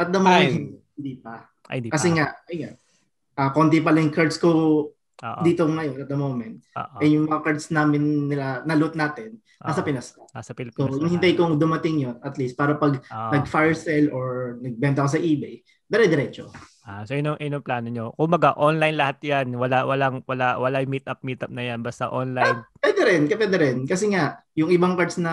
[0.00, 1.53] At the moment, hindi pa.
[1.68, 2.14] Ay, Kasi pa.
[2.14, 2.56] nga, ay,
[3.34, 4.50] uh, konti pa lang cards ko
[5.14, 5.40] Uh-oh.
[5.40, 6.60] dito ngayon at the moment.
[6.74, 7.00] Uh-oh.
[7.00, 9.86] Eh yung mga cards namin nila na-loot natin nasa Uh-oh.
[9.86, 10.06] Pinas.
[10.34, 10.90] Nasa Pilipinas.
[10.90, 13.30] So, yung hintay kong dumating yun at least para pag Uh-oh.
[13.32, 16.50] nag-fire sale or nagbenta ako sa eBay, dire-diretso.
[16.84, 18.12] Ah, so ino ino plano nyo.
[18.12, 19.56] Kumaga online lahat 'yan.
[19.56, 22.60] Wala walang wala wala meet up meet up na 'yan basta online.
[22.60, 25.32] Ah, pwede rin, pwede rin kasi nga yung ibang cards na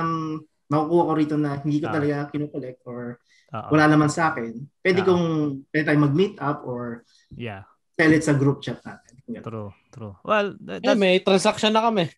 [0.72, 3.20] makukuha ko rito na hindi ko uh talaga kino-collect or
[3.52, 3.72] Uh-oh.
[3.76, 4.56] wala naman sa akin.
[4.80, 5.08] Pwede Uh-oh.
[5.12, 5.26] kong
[5.72, 7.04] pwede tayong mag-meet up or
[7.36, 7.68] yeah
[8.02, 9.14] tell it sa group chat natin.
[9.30, 9.44] Yeah.
[9.46, 10.18] True, true.
[10.26, 10.82] Well, that's...
[10.82, 12.10] yeah, may transaction na kami.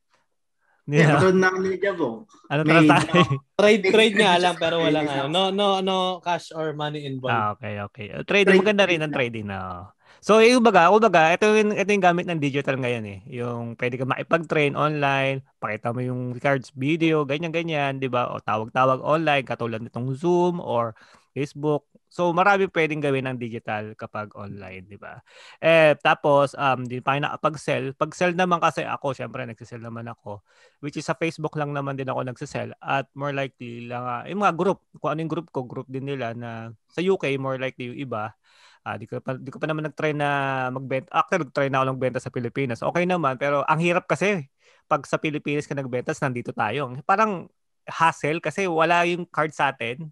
[0.83, 2.27] Yeah, yeah na ni Jabo.
[2.51, 2.99] Ano may, no,
[3.59, 5.31] trade trade nga lang pero wala nga.
[5.31, 7.31] No no no cash or money involved.
[7.31, 8.07] Ah, okay, okay.
[8.11, 9.91] Uh, trading trade, maganda rin ang trading na.
[10.23, 13.19] So, yung baga, ako baga, ito yung, ito yung gamit ng digital ngayon eh.
[13.43, 18.31] Yung pwede ka makipag-train online, pakita mo yung cards video, ganyan-ganyan, di ba?
[18.31, 20.95] O tawag-tawag online, katulad nitong Zoom or
[21.33, 21.89] Facebook.
[22.13, 25.17] So marami pwedeng gawin ng digital kapag online, di ba?
[25.57, 27.97] Eh tapos um di pa nakapag-sell.
[27.97, 30.45] Pag-sell naman kasi ako, syempre nagse-sell naman ako,
[30.85, 34.45] which is sa Facebook lang naman din ako nagse-sell at more likely lang uh, yung
[34.45, 37.89] mga group, kung ano yung group ko, group din nila na sa UK more likely
[37.89, 38.37] yung iba.
[38.83, 40.29] Uh, di ko pa di ko pa naman nag-try na
[40.69, 41.09] magbenta.
[41.15, 42.79] Actually, nag-try na ako ng benta sa Pilipinas.
[42.83, 44.45] Okay naman, pero ang hirap kasi
[44.85, 46.91] pag sa Pilipinas ka nagbenta, nandito tayo.
[47.07, 47.47] Parang
[47.87, 50.11] hassle kasi wala yung card sa atin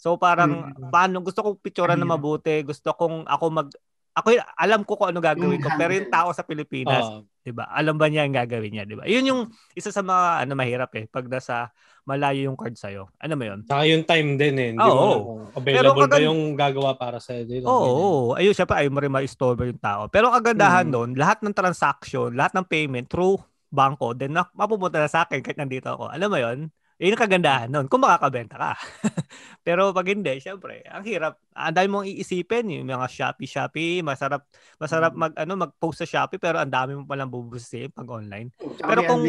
[0.00, 0.88] So parang mm.
[0.88, 3.68] paano gusto kong picturean na mabuti, gusto kong ako mag
[4.16, 7.68] ako alam ko kung ano gagawin ko pero yung tao sa Pilipinas, uh, 'di ba?
[7.68, 9.04] Alam ba niya ang gagawin niya, 'di ba?
[9.04, 9.40] 'Yun yung
[9.76, 11.68] isa sa mga ano mahirap eh pag nasa
[12.08, 13.12] malayo yung card sa iyo.
[13.20, 13.60] Ano mo 'yun?
[13.68, 14.68] Saka yung time din eh.
[14.72, 16.16] Hindi oh, mo kung available kagad...
[16.16, 17.62] ba yung gagawa para sa iyo.
[17.62, 17.92] Oo, oh,
[18.32, 18.38] oh.
[18.40, 20.08] ayun syempre ay mo rin ma-store yung tao.
[20.08, 20.94] Pero kagandahan hmm.
[20.96, 23.38] doon, lahat ng transaction, lahat ng payment through
[23.70, 26.10] bangko, then mapupunta na sa akin kahit nandito ako.
[26.10, 26.58] Alam mo 'yon?
[27.00, 28.72] Yun ang kagandahan nun, kung makakabenta ka.
[29.66, 31.40] Pero pag hindi, syempre, ang hirap.
[31.56, 34.44] Ang dami mong iisipin, yung mga Shopee, Shopee, masarap,
[34.76, 35.20] masarap mm.
[35.20, 38.52] mag, ano, mag-post sa Shopee, pero ang dami mo palang bubusin pag online.
[38.60, 39.24] pero kung,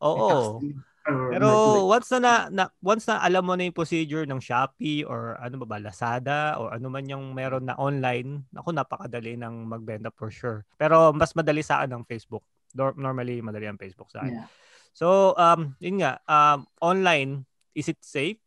[0.00, 0.64] oo,
[1.10, 1.48] Pero
[1.88, 5.60] once na, na, na once na alam mo na yung procedure ng Shopee or ano
[5.64, 10.32] ba ba Lazada or ano man yung meron na online, ako napakadali ng magbenta for
[10.32, 10.64] sure.
[10.76, 12.44] Pero mas madali sa akin ng Facebook.
[12.76, 14.44] Normally madali ang Facebook sa akin.
[14.44, 14.48] Yeah.
[14.92, 18.38] So um yun nga, um online is it safe?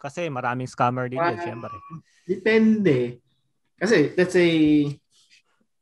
[0.00, 1.72] Kasi maraming scammer din uh, syempre.
[2.28, 3.20] Depende.
[3.76, 4.52] Kasi let's say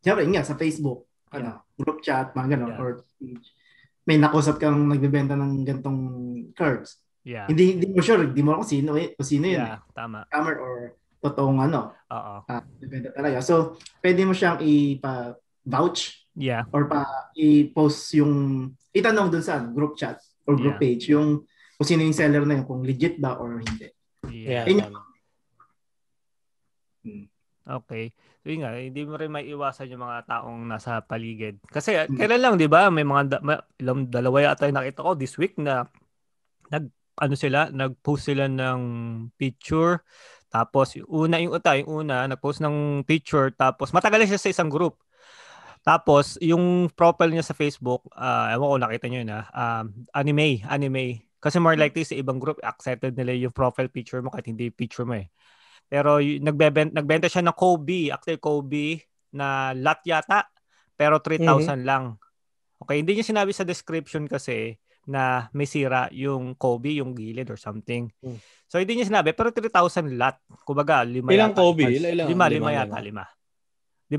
[0.02, 1.38] syempre nga sa Facebook, yeah.
[1.38, 2.82] ano, group chat, mga ganun, yeah.
[2.82, 3.46] or page
[4.02, 6.00] may nakusap kang nagbebenta ng gantong
[6.58, 6.98] cards.
[7.22, 7.46] Yeah.
[7.46, 9.62] Hindi hindi mo sure, hindi mo kung sino kung sino yun.
[9.62, 9.94] Yeah, eh.
[9.94, 10.26] tama.
[10.26, 10.74] Scammer or
[11.22, 11.94] totoong ano.
[12.10, 12.34] Oo.
[12.50, 12.62] Uh,
[13.14, 13.38] talaga.
[13.38, 16.64] So, pwede mo siyang ipa vouch yeah.
[16.72, 18.32] or pa i-post yung
[18.92, 20.82] itanong dun sa group chat or group yeah.
[20.82, 21.44] page yung
[21.82, 23.90] kung sino yung seller na yun, kung legit ba or hindi.
[24.30, 24.70] Yeah.
[24.70, 24.86] yeah.
[27.02, 27.26] Hmm.
[27.62, 28.14] Okay.
[28.42, 31.58] So yun nga, hindi mo rin may iwasan yung mga taong nasa paligid.
[31.66, 32.22] Kasi hmm.
[32.22, 35.34] kailan lang, di ba, may mga, da, may, ilang dalawa yata yung nakita ko this
[35.34, 35.90] week na
[36.70, 36.86] nag,
[37.18, 38.80] ano sila, nag-post sila ng
[39.34, 40.06] picture.
[40.54, 43.50] Tapos, yung una, yung uta, yung una, nag-post ng picture.
[43.50, 45.02] Tapos, matagal siya sa isang group.
[45.82, 49.42] Tapos, yung profile niya sa Facebook, uh, ewan ko, nakita niyo yun, ha?
[49.50, 51.26] Um, anime, anime.
[51.42, 51.82] Kasi more hmm.
[51.82, 55.26] likely sa ibang group, accepted nila yung profile picture mo kahit hindi picture mo eh.
[55.90, 59.02] Pero nagbebenta, nagbenta siya ng Kobe, actually Kobe
[59.34, 60.46] na lot yata,
[60.94, 61.82] pero 3,000 mm-hmm.
[61.82, 62.14] lang.
[62.78, 67.58] Okay, hindi niya sinabi sa description kasi na may sira yung Kobe, yung gilid or
[67.58, 68.06] something.
[68.22, 68.38] Mm.
[68.70, 70.38] So hindi niya sinabi, pero 3,000 lot.
[70.62, 71.58] Kumbaga, lima Ilang yata.
[71.58, 71.90] Kobe?
[71.90, 73.24] Ilang, ilang, lima, lima, lima yata, lima.
[73.26, 73.41] Lima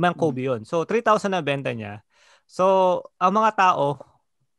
[0.01, 0.47] ang Kobe mm.
[0.49, 0.61] yun.
[0.65, 2.01] So 3,000 na benta niya.
[2.47, 3.99] So, ang mga tao,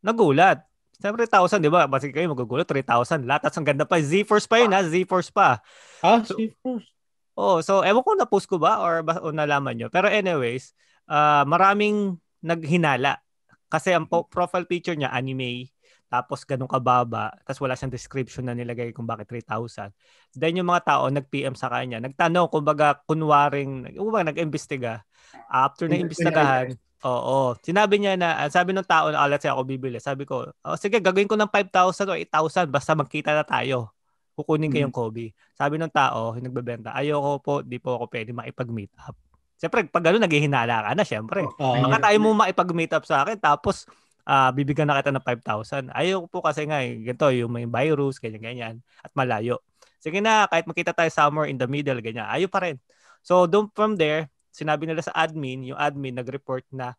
[0.01, 0.65] nagulat.
[0.97, 1.85] Siyempre, 3,000, di ba?
[1.85, 3.43] Basta kayo magugulat, 3,000 lot.
[3.45, 4.81] At ang ganda pa, Z-Force pa yun, ha?
[4.81, 5.61] Z-Force pa.
[6.01, 6.87] Ah, so, Z-Force?
[7.35, 9.89] Oh, so ewan ko na post ko ba or, ba, o nalaman nyo.
[9.91, 10.71] Pero anyways,
[11.11, 13.19] uh, maraming naghinala.
[13.67, 15.74] Kasi ang po- profile picture niya anime,
[16.15, 19.91] tapos ganun kababa, tapos wala siyang description na nilagay kung bakit 3,000.
[20.39, 25.03] Then yung mga tao nag-PM sa kanya, nagtanong kumbaga kunwaring, kumbaga nag-imbestiga.
[25.51, 29.67] After na imbestigahan, oo, sinabi niya na, sabi ng tao na, oh, let's say ako
[29.67, 33.91] bibili, sabi ko, oh, sige, gagawin ko ng 5,000 o 8,000, basta magkita na tayo
[34.35, 34.99] kukunin kayong mm.
[34.99, 35.31] Kobe.
[35.55, 39.15] Sabi ng tao, yung nagbebenta, ayoko po, di po ako pwede makipag-meet up.
[39.55, 41.47] Siyempre, pag gano'n, naghihinala ka na, siyempre.
[41.63, 43.87] Uh, Baka tayo mo makipag-meet up sa akin, tapos
[44.27, 45.93] uh, bibigyan na kita ng 5,000.
[45.93, 49.61] Ayoko po kasi nga, eh, ganito, yung may virus, ganyan-ganyan, at malayo.
[50.01, 52.77] Sige na, kahit makita tayo somewhere in the middle, ganyan, ayo pa rin.
[53.25, 56.93] So, doon from there, sinabi nila sa admin, yung admin nag-report na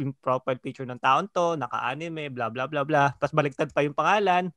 [0.00, 3.12] yung profile picture ng taon to, naka-anime, blah, blah, blah, blah.
[3.16, 4.50] Tapos baliktad pa yung pangalan.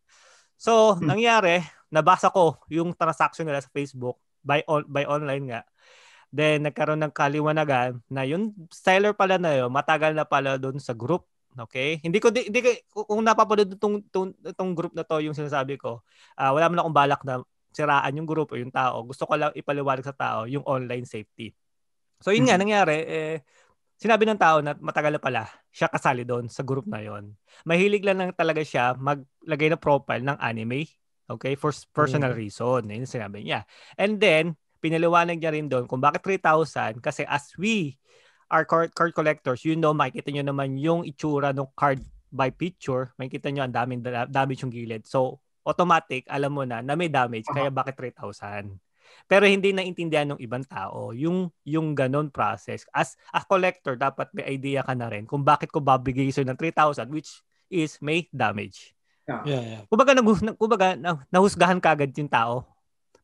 [0.56, 1.04] So, hmm.
[1.06, 5.62] nangyari, nabasa ko yung transaction nila sa Facebook by on, by online nga.
[6.36, 10.92] Then nagkaroon ng kaliwanagan na yung seller pala na yun, matagal na pala doon sa
[10.92, 11.28] group.
[11.56, 12.04] Okay?
[12.04, 12.60] Hindi ko hindi, hindi
[12.92, 16.04] kung napapanood itong, itong, itong group na to yung sinasabi ko,
[16.36, 17.40] uh, wala man akong balak na
[17.72, 19.04] siraan yung group o yung tao.
[19.08, 21.52] Gusto ko lang ipaliwanag sa tao yung online safety.
[22.20, 22.64] So yun nga hmm.
[22.64, 23.36] nangyari eh
[23.96, 25.42] sinabi ng tao na matagal na pala
[25.72, 27.32] siya kasali doon sa group na yon.
[27.64, 30.88] Mahilig lang lang talaga siya maglagay ng profile ng anime
[31.26, 31.58] Okay?
[31.58, 32.40] For personal mm.
[32.40, 32.82] reason.
[32.86, 33.66] Yun sinabi niya.
[33.98, 37.98] And then, pinaliwanag niya rin doon kung bakit 3,000 kasi as we
[38.50, 43.14] are card, card collectors, you know, makikita nyo naman yung itsura ng card by picture,
[43.18, 45.08] makikita nyo ang daming damage yung gilid.
[45.08, 48.70] So, automatic, alam mo na na may damage, kaya bakit 3,000?
[49.26, 52.86] Pero hindi naintindihan ng ibang tao yung yung ganon process.
[52.94, 56.60] As a collector, dapat may idea ka na rin kung bakit ko babigay sa'yo ng
[56.60, 58.94] 3,000 which is may damage.
[59.26, 59.42] Yeah.
[59.42, 59.82] yeah, yeah.
[59.90, 60.28] Kumbaga, nag,
[60.58, 60.88] kumbaga
[61.34, 62.70] nahusgahan kagad yung tao.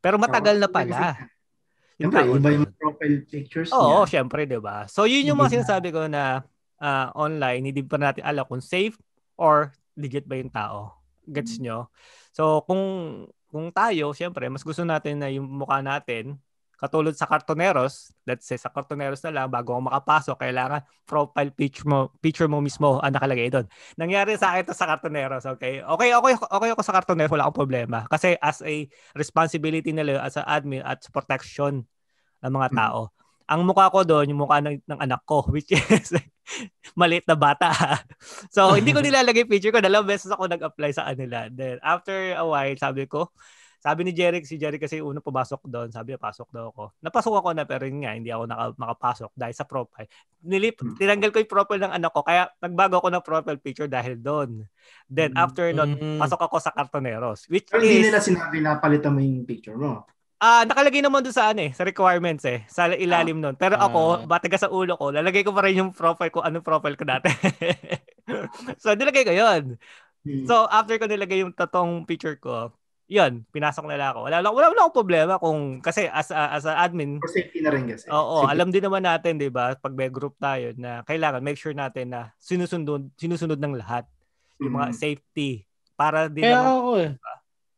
[0.02, 1.30] Pero matagal na pala.
[2.02, 2.66] Siyempre, iba yung
[3.02, 4.22] profile pictures Oo, niya.
[4.22, 4.86] syempre, di ba?
[4.86, 6.46] So, yun yung mga sinasabi ko na
[6.78, 8.94] uh, online, hindi pa natin alam kung safe
[9.42, 11.02] or legit ba yung tao.
[11.26, 11.90] Gets nyo?
[12.30, 12.82] So, kung
[13.52, 16.40] kung tayo, syempre, mas gusto natin na yung mukha natin
[16.82, 21.86] Katulad sa Cartoneros, let's say sa Cartoneros na lang, bago ako makapasok, kailangan profile picture
[21.86, 23.70] mo, picture mo mismo ang nakalagay doon.
[24.02, 25.86] Nangyari sa akin to sa Cartoneros, okay?
[25.86, 28.10] Okay, okay, okay ako sa Cartoneros, wala akong problema.
[28.10, 31.86] Kasi as a responsibility nila as a admin at protection
[32.42, 32.78] ng mga hmm.
[32.78, 33.52] tao, hmm.
[33.52, 36.14] ang mukha ko doon, yung mukha ng, ng anak ko, which is
[37.00, 37.72] maliit na bata.
[38.56, 39.80] so, hindi ko nilalagay picture ko.
[39.80, 41.48] Dalawang beses ako nag-apply sa kanila.
[41.48, 43.32] Then, after a while, sabi ko,
[43.82, 46.94] sabi ni Jeric, si Jeric kasi uno pumasok doon, sabi niya pasok daw ako.
[47.02, 50.06] Napasok ako na pero nga hindi ako naka, makapasok dahil sa profile.
[50.46, 51.02] Nilip, hmm.
[51.02, 54.70] tinanggal ko yung profile ng anak ko kaya nagbago ako ng profile picture dahil doon.
[55.10, 56.20] Then after noon, mm.
[56.22, 57.50] pasok ako sa Cartoneros.
[57.50, 60.06] Which pero is, hindi nila sinabi na palitan mo yung picture mo.
[60.42, 63.42] Ah, uh, nakalagay naman doon sa ano eh, sa requirements eh, sa ilalim ah.
[63.46, 63.56] noon.
[63.62, 66.66] Pero ako, uh, bataga sa ulo ko, lalagay ko pa rin yung profile ko, anong
[66.66, 67.30] profile ko dati.
[68.82, 69.78] so, nilagay ko 'yon.
[70.26, 70.46] Hmm.
[70.50, 72.74] So, after ko nilagay yung totoong picture ko,
[73.12, 74.32] yun, pinasok nila ako.
[74.32, 77.20] Wala wala, wala akong problema kung, kasi as a, as a admin.
[77.20, 78.08] For safety na rin kasi.
[78.08, 78.52] Oo, safety.
[78.56, 82.16] alam din naman natin, di ba, pag may group tayo, na kailangan make sure natin
[82.16, 84.08] na sinusunod, sinusunod ng lahat.
[84.64, 85.04] Yung mga mm-hmm.
[85.04, 85.68] safety.
[86.00, 87.12] Para din Kaya naman, ako eh.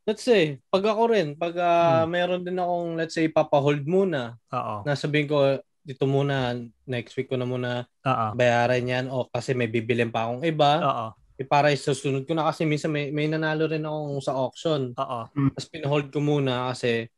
[0.04, 2.12] Let's say, pag ako rin, pag uh, hmm.
[2.12, 4.36] meron din akong, let's say, papahold muna.
[4.52, 4.84] Oo.
[4.84, 8.32] Nasabihin ko, dito muna, next week ko na muna Uh-oh.
[8.36, 9.06] bayaran yan.
[9.12, 10.72] O kasi may bibilin pa akong iba.
[10.80, 14.82] Oo eh, para isusunod ko na kasi minsan may, may nanalo rin ako sa auction.
[14.94, 15.20] Oo.
[15.34, 15.50] Mm.
[15.54, 17.10] Tapos pinahold ko muna kasi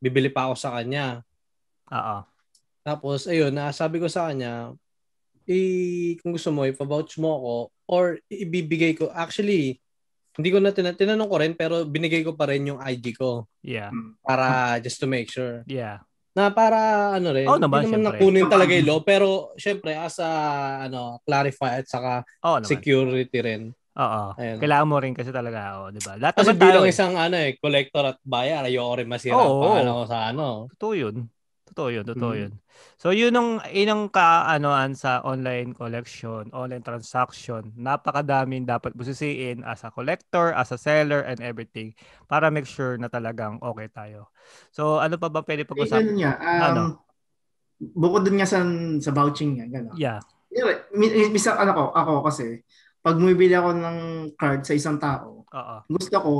[0.00, 1.20] bibili pa ako sa kanya.
[1.92, 2.16] Oo.
[2.80, 4.72] Tapos ayun, nasabi ko sa kanya,
[5.48, 7.54] i kung gusto mo ipa-vouch mo ako
[7.88, 9.80] or ibibigay ko actually
[10.38, 13.50] hindi ko na tin- tinanong ko rin pero binigay ko pa rin yung ID ko.
[13.66, 13.90] Yeah.
[14.22, 15.66] Para just to make sure.
[15.66, 16.06] Yeah
[16.38, 16.78] na para
[17.18, 20.30] ano rin, oh, naman, hindi naman nakunin talaga yung law, pero syempre as a
[20.86, 23.74] ano, clarify at saka oh, security rin.
[23.98, 24.38] Oo.
[24.38, 26.14] Kailangan mo rin kasi talaga, oh, 'di ba?
[26.14, 29.82] Lahat kasi bilang tayo, isang ano eh, collector at buyer, ayoko rin masira oh, pa
[29.82, 30.70] ano sa ano.
[30.78, 31.26] Totoo 'yun.
[31.78, 32.40] Totoo 'yun, totoo hmm.
[32.42, 32.52] 'yun.
[32.98, 37.70] So yun ang inang kaanoan sa online collection, online transaction.
[37.78, 41.94] Napakadaming dapat busisiin as a collector, as a seller and everything
[42.26, 44.34] para make sure na talagang okay tayo.
[44.74, 46.18] So ano pa ba pwede pag-usapan?
[46.18, 46.82] Niya, um, ano?
[47.78, 48.58] Bukod din nga sa,
[48.98, 49.94] sa vouching niya, gano'n.
[49.94, 50.18] Yeah.
[50.98, 52.66] Misa, ano ko, ako kasi,
[52.98, 53.98] pag bumibili ako ng
[54.34, 55.86] card sa isang tao, Uh-oh.
[55.86, 56.34] gusto ko,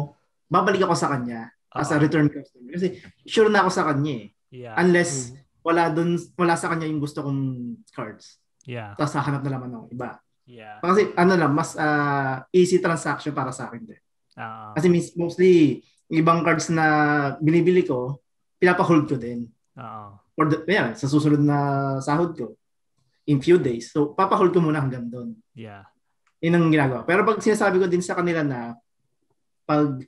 [0.51, 1.79] babalik ako sa kanya Uh-oh.
[1.79, 2.75] as a return customer.
[2.75, 4.35] Kasi sure na ako sa kanya eh.
[4.53, 4.77] Yeah.
[4.79, 7.43] Unless mm wala dun, wala sa kanya yung gusto kong
[7.93, 8.41] cards.
[8.65, 8.97] Yeah.
[8.97, 10.17] Tapos hahanap na naman ng iba.
[10.49, 10.81] Yeah.
[10.81, 14.01] Kasi ano lang, mas uh, easy transaction para sa akin din.
[14.33, 16.87] Uh, Kasi mostly, ibang cards na
[17.37, 18.23] binibili ko,
[18.57, 19.45] pinapa-hold ko din.
[19.77, 20.17] Oo.
[20.41, 21.59] Or the, yeah, sa susunod na
[22.01, 22.57] sahod ko,
[23.29, 23.93] in few days.
[23.93, 25.37] So, papa-hold ko muna hanggang doon.
[25.53, 25.85] Yeah.
[26.41, 27.05] Yun ang ginagawa.
[27.05, 28.73] Pero pag sinasabi ko din sa kanila na
[29.69, 30.01] pag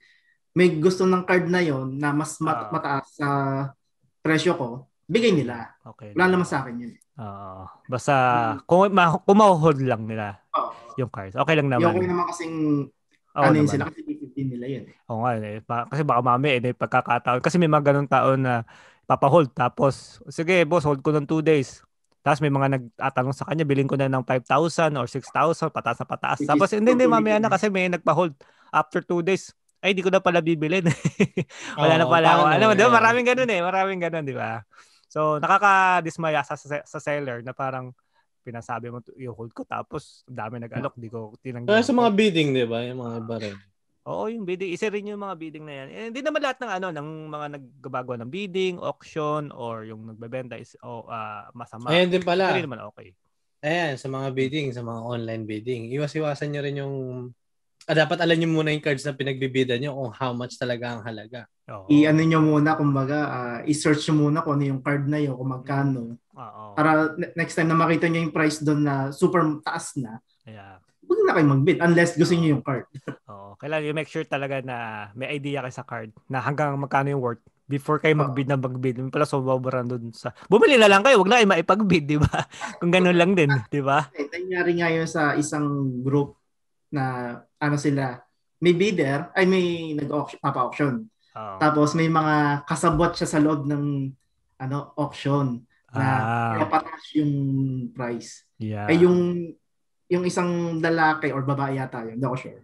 [0.57, 3.29] may gusto ng card na yon na mas mat- uh, mataas sa
[4.21, 4.67] presyo ko,
[5.11, 5.75] bigay nila.
[5.83, 6.15] Okay.
[6.15, 6.93] Wala naman sa akin yun.
[7.21, 7.27] Oo.
[7.27, 8.15] Uh, basta
[8.57, 8.59] hmm.
[8.65, 11.37] kung, ma- kung ma-hold lang nila uh, yung cards.
[11.37, 11.91] Okay lang naman.
[11.91, 12.57] Yung okay naman kasing
[13.35, 14.85] oh, ano yun sila kasi 15 nila yun.
[15.11, 15.33] Oo nga.
[15.37, 15.61] Eh.
[15.65, 17.41] kasi baka mami eh, pagkakataon.
[17.43, 18.63] Kasi may mga ganun taon na
[19.11, 19.51] papahold.
[19.51, 21.83] Tapos, sige boss, hold ko ng 2 days.
[22.21, 26.07] Tapos may mga nagtatanong sa kanya, bilhin ko na ng 5,000 or 6,000, pataas na
[26.07, 26.39] pataas.
[26.45, 28.37] Tapos hindi, hindi, mamaya na kasi may nagpa-hold
[28.71, 29.57] after 2 days.
[29.81, 30.85] Ay, di ko na pala bibilin.
[31.81, 32.43] Wala oh, na pala ako.
[32.53, 32.93] Alam mo, di ba?
[33.01, 33.61] Maraming ganun eh.
[33.65, 34.61] Maraming ganun, di ba?
[35.09, 37.97] So, nakakadismaya sa, sa, sa seller na parang
[38.41, 41.69] pinasabi mo i-hold ko tapos dami nag-alok, di ko tinanggi.
[41.69, 42.85] Kaya sa mga bidding, di ba?
[42.85, 43.57] Yung mga iba rin.
[44.09, 44.73] Oo, yung bidding.
[44.73, 45.89] Isa rin yung mga bidding na yan.
[45.93, 50.57] Eh, hindi naman lahat ng ano, ng mga naggagawa ng bidding, auction, or yung nagbebenta
[50.57, 51.93] is oh, uh, masama.
[51.93, 52.53] Ayan din pala.
[52.53, 53.13] Hindi naman okay.
[53.61, 56.97] Ayan, sa mga bidding, sa mga online bidding, iwas-iwasan nyo rin yung
[57.89, 61.03] ah, dapat alam niyo muna yung cards na pinagbibida niyo kung how much talaga ang
[61.07, 61.49] halaga.
[61.71, 61.87] Oo.
[61.89, 65.51] I-ano niyo muna, kumbaga, uh, i-search niyo muna kung ano yung card na yun, kung
[65.55, 66.19] magkano.
[66.35, 66.65] Oo.
[66.75, 70.83] Para next time na makita niyo yung price doon na super taas na, yeah.
[71.07, 72.85] huwag na kayo mag-bid unless gusto niyo yung card.
[73.31, 73.55] Oo.
[73.57, 77.23] Kailangan you make sure talaga na may idea kayo sa card na hanggang magkano yung
[77.23, 78.99] worth before kayo mag-bid na mag-bid.
[78.99, 80.35] May pala sobrang doon sa...
[80.51, 82.47] Bumili na lang kayo, wag na kayo maipag-bid, di ba?
[82.83, 84.11] Kung ganun lang din, di ba?
[84.11, 86.35] Nangyari nga yun sa isang group
[86.91, 88.17] na ano sila,
[88.61, 90.95] may bidder, ay may nag-auction, papa-auction.
[91.37, 91.57] Oh.
[91.61, 94.11] Tapos may mga kasabot siya sa loob ng
[94.61, 96.09] ano auction na
[96.59, 96.67] ah.
[96.69, 97.33] pataas yung
[97.95, 98.47] price.
[98.61, 98.87] Yeah.
[98.87, 99.51] Ay yung
[100.11, 102.63] yung isang lalaki or babae yata yun, hindi ako sure.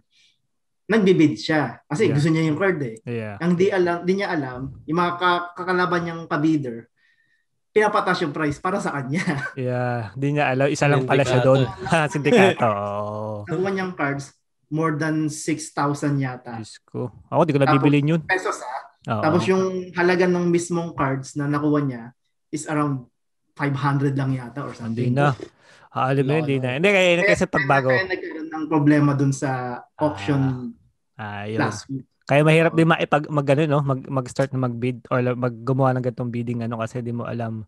[0.87, 2.13] Nagbibid siya kasi yeah.
[2.15, 2.95] gusto niya yung card eh.
[3.07, 3.35] Yeah.
[3.39, 5.13] Ang di alam, di niya alam, yung mga
[5.55, 6.91] kakalaban niyang kabidder,
[7.73, 9.23] pinapatas yung price para sa kanya.
[9.53, 10.67] Yeah, di niya alam.
[10.71, 11.67] Isa lang pala siya doon.
[12.13, 12.69] Sindikato.
[13.47, 14.36] Nakuha niyang cards,
[14.67, 16.59] more than 6,000 yata.
[16.59, 17.11] Diyos ko.
[17.31, 18.21] Ako, di ko na bibilin yun.
[18.27, 18.81] Pesos ah.
[19.07, 19.23] Oo.
[19.23, 22.03] Tapos yung halaga ng mismong cards na nakuha niya
[22.51, 23.07] is around
[23.55, 25.15] 500 lang yata or something.
[25.15, 25.31] Hindi na.
[25.97, 26.77] Alam mo, hindi na.
[26.77, 27.89] Hindi, kaya, kasi pagbago.
[27.89, 30.75] Kaya nagkaroon ng problema dun sa auction
[31.17, 32.05] ah, ah, last week.
[32.27, 36.03] Kaya mahirap din maipag mag ano, no, mag mag-start na mag-bid or mag gumawa ng
[36.03, 37.63] ganitong bidding ano kasi di mo alam.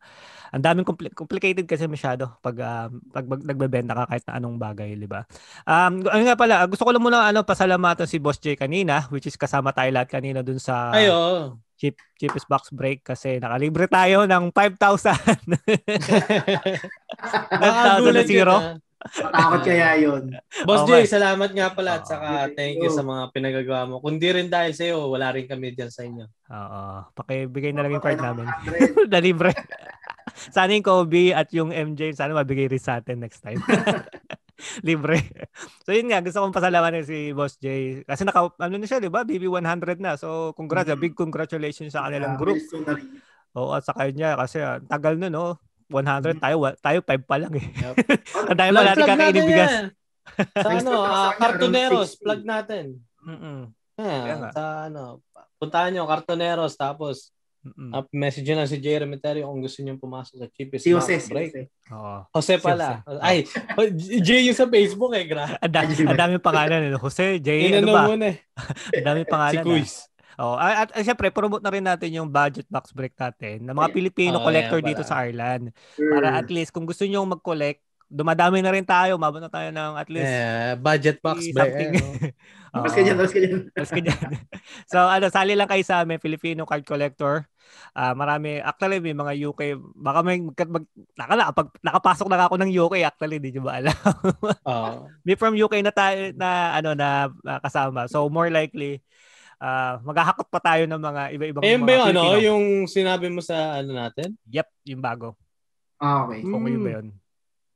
[0.52, 4.60] Ang daming compli- complicated kasi masyado pag uh, pag, pag nagbebenta ka kahit na anong
[4.60, 5.24] bagay, di ba?
[5.64, 9.32] Um ano nga pala, gusto ko lang muna ano pasalamatan si Boss J kanina, which
[9.32, 11.56] is kasama tayo lahat kanina dun sa Ayo.
[11.80, 14.76] cheap cheapest box break kasi nakalibre tayo ng 5,000.
[14.76, 15.56] 5,000
[18.18, 18.76] na zero.
[19.00, 20.24] Matakot kaya yun.
[20.68, 21.08] Boss okay.
[21.08, 23.96] Jay, salamat nga pala at saka thank you sa mga pinagagawa mo.
[24.04, 26.26] Kung di rin dahil sa iyo, wala rin kami diyan sa inyo.
[26.28, 26.82] Oo.
[27.16, 28.52] Pakibigay na lang yung card namin.
[29.08, 29.56] na libre.
[30.52, 33.64] sana yung Kobe at yung MJ, sana mabigay rin sa atin next time.
[34.88, 35.24] Libre.
[35.88, 38.00] So yun nga, gusto kong pasalamatan si Boss J.
[38.04, 39.24] Kasi naka, ano na siya, di ba?
[39.24, 40.20] BB100 na.
[40.20, 41.04] So congrats, mm-hmm.
[41.04, 42.60] big congratulations sa kanilang yeah, group.
[43.58, 45.58] Oo, at sa kanya kasi uh, tagal na no.
[45.90, 46.40] 100 mm-hmm.
[46.40, 47.66] tayo, tayo 5 pa lang eh.
[47.66, 47.96] Yep.
[48.54, 49.74] Ang dami pa natin kakainin bigas.
[50.64, 53.02] Sa ano, uh, Cartoneros, plug natin.
[53.26, 53.74] Mm-mm.
[54.00, 55.20] Yeah, sa ano,
[55.60, 57.92] puntahan nyo, Cartoneros, tapos Mm-mm.
[57.92, 61.52] Uh, message lang si Jay Remeterio kung gusto nyo pumasok sa cheapest si Jose, break.
[61.52, 61.92] Si Jose.
[61.92, 62.24] Oh.
[62.32, 63.04] Jose pala.
[63.04, 63.20] Si Jose.
[63.20, 63.38] Ay,
[64.24, 65.28] Jay yung sa Facebook eh.
[65.28, 65.60] Gra.
[65.60, 66.88] Ang da- dami pangalan.
[66.88, 66.96] Eh.
[66.96, 68.08] Jose, Jay, ano ba?
[68.16, 68.40] Eh.
[69.04, 69.60] Ang dami pangalan.
[69.60, 70.08] si Quiz.
[70.40, 73.76] Oh, at, at, at syempre promote na rin natin yung budget box break natin ng
[73.76, 75.76] mga Pilipino oh, collector yeah, dito sa Ireland.
[76.00, 76.16] Sure.
[76.16, 79.94] Para at least kung gusto niyo mag-collect, dumadami na rin tayo, mabot na tayo ng
[80.00, 81.60] at least yeah, budget box break.
[81.60, 81.92] Something.
[81.92, 82.32] Eh,
[82.74, 82.82] no?
[82.82, 84.18] Mas ganyan, mas ganyan.
[84.92, 87.46] so ano, sali lang kayo sa amin, Filipino card collector.
[87.94, 89.62] Uh, marami, actually may mga UK,
[89.94, 90.86] baka may, mag, mag,
[91.20, 93.98] naka, pag, nakapasok na ako ng UK actually, di ba alam?
[94.66, 98.10] uh, may from UK na tayo, na, ano, na uh, kasama.
[98.10, 99.06] So more likely,
[99.60, 103.80] uh, maghahakot pa tayo ng mga iba-ibang Ayun ba yung ano, yung sinabi mo sa
[103.84, 104.34] ano natin?
[104.50, 105.36] Yep, yung bago.
[106.00, 106.42] Ah, okay.
[106.48, 106.72] Kung mm.
[106.72, 107.08] yun ba yun?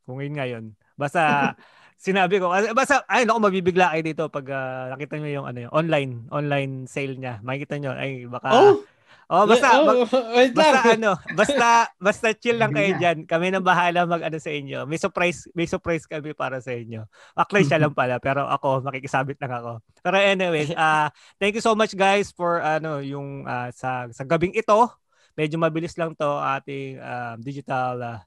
[0.07, 0.65] Kung yun nga yun.
[0.95, 1.21] Basta,
[2.07, 5.73] sinabi ko, basta, ay, naku, mabibigla kayo dito pag uh, nakita nyo yung ano yung
[5.75, 7.43] online, online sale niya.
[7.43, 8.83] Makikita nyo, ay, baka, oh!
[9.31, 10.03] Oh, basta oh,
[10.35, 10.99] wait basta lang.
[10.99, 13.23] ano, basta basta chill lang kayo diyan.
[13.23, 14.83] Kami na bahala mag-ano sa inyo.
[14.83, 17.07] May surprise, may surprise kami para sa inyo.
[17.33, 19.71] Actually siya lang pala, pero ako makikisabit lang ako.
[20.03, 21.07] Pero anyways, uh,
[21.39, 24.91] thank you so much guys for ano yung uh, sa sa gabing ito.
[25.33, 28.19] Medyo mabilis lang to ating uh, digital uh,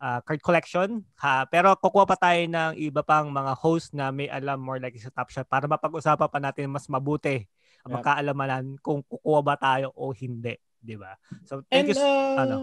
[0.00, 1.04] uh, card collection.
[1.20, 1.44] Ha?
[1.48, 5.12] Pero kukuha pa tayo ng iba pang mga host na may alam more like sa
[5.12, 7.44] Top Shot para mapag-usapan pa natin mas mabuti.
[7.88, 11.14] Magkaalaman kung kukuha ba tayo o hindi, 'di ba?
[11.46, 12.56] So thank And, you uh, ano.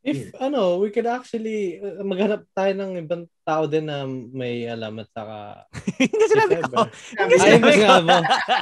[0.00, 0.48] If yeah.
[0.48, 5.12] ano, we could actually uh, maghanap tayo ng ibang tao din na may alam at
[5.12, 5.68] saka
[6.00, 6.88] Hindi sinabi ko.
[7.20, 7.94] Hindi sinabi ko.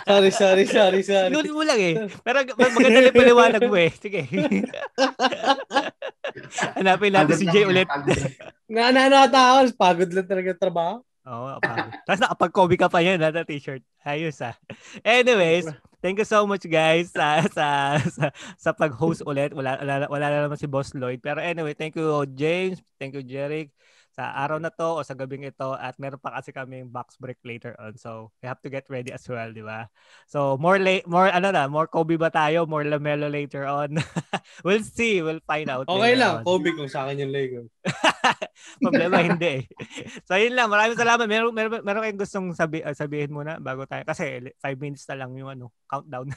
[0.03, 1.31] Sorry, sorry, sorry, sorry.
[1.31, 1.95] Inulit mo lang eh.
[2.11, 2.43] Pero
[2.75, 3.91] maganda lang paliwanag mo eh.
[3.95, 4.27] Sige.
[6.75, 7.87] Hanapin natin si Jay ulit.
[8.67, 11.07] na ano ata ako, pagod lang talaga trabaho.
[11.29, 13.85] Oo, oh, Tapos nakapag-Kobe ka pa yan, na t-shirt.
[14.01, 14.57] Ayos ah.
[15.05, 15.69] Anyways,
[16.01, 17.67] thank you so much guys sa sa
[18.01, 18.25] sa,
[18.57, 19.53] sa pag-host ulit.
[19.53, 21.21] Wala, wala, wala na naman si Boss Lloyd.
[21.21, 23.69] Pero anyway, thank you James, thank you Jeric
[24.19, 27.39] sa araw na to o sa gabing ito at meron pa kasi kaming box break
[27.47, 27.95] later on.
[27.95, 29.87] So, we have to get ready as well, di ba?
[30.27, 32.67] So, more late, more ano na, more Kobe ba tayo?
[32.67, 33.95] More Lamelo later on?
[34.67, 35.23] we'll see.
[35.23, 35.87] We'll find out.
[35.87, 36.51] Okay lang, on.
[36.51, 37.71] Kobe kung sa akin yung Lego.
[38.83, 39.65] Problema hindi eh.
[40.27, 40.67] So, yun lang.
[40.67, 41.31] Maraming salamat.
[41.31, 44.03] Meron, meron, meron kayong gustong sabi, uh, sabihin muna bago tayo.
[44.03, 46.35] Kasi 5 minutes na lang yung ano, countdown.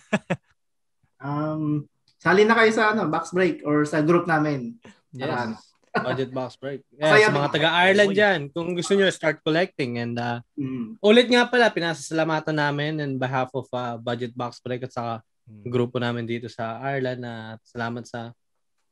[1.18, 1.90] um,
[2.22, 4.78] sali na kayo sa ano, box break or sa group namin.
[5.18, 5.26] Yes.
[5.26, 5.58] Para,
[5.92, 6.88] Budget box break.
[6.96, 10.00] Yeah, sa mga taga-Ireland dyan, kung gusto nyo start collecting.
[10.00, 11.04] And uh, mm.
[11.04, 15.20] ulit nga pala, pinasasalamatan namin in behalf of uh, Budget Box Break at saka
[15.52, 15.68] mm.
[15.68, 18.32] grupo namin dito sa Ireland na uh, salamat sa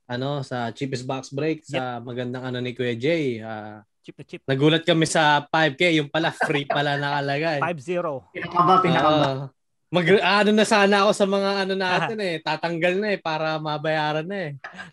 [0.09, 1.77] ano sa cheapest box break yep.
[1.77, 3.37] sa magandang ano ni Kuya Jay.
[3.45, 4.41] Uh, cheap na cheap.
[4.49, 7.61] Nagulat kami sa 5K, yung pala free pala nakalagay.
[7.61, 8.33] 5-0.
[8.33, 9.27] Pinakaba, pinakaba.
[9.29, 9.58] Uh,
[9.89, 14.21] Mag ano na sana ako sa mga ano natin eh, tatanggal na eh para mabayaran
[14.21, 14.51] na eh.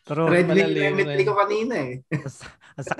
[0.09, 2.01] Pero red link limit ko kanina eh.